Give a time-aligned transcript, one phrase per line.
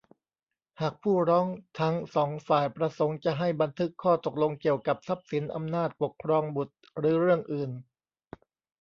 [0.81, 1.47] หากผู้ร้อง
[1.79, 7.71] ทั้ง สอง ฝ่ายประสงค์จะให้บันทึกข้อตกลงเกี่ยวกับทรัพย์สิน อำนาจปกครองบุตร หรือเรื่องอื่น